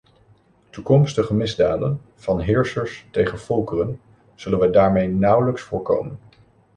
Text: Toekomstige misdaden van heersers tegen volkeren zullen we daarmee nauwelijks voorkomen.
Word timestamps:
Toekomstige 0.69 1.33
misdaden 1.33 2.01
van 2.15 2.39
heersers 2.39 3.05
tegen 3.11 3.39
volkeren 3.39 4.01
zullen 4.35 4.59
we 4.59 4.69
daarmee 4.69 5.07
nauwelijks 5.07 5.61
voorkomen. 5.61 6.19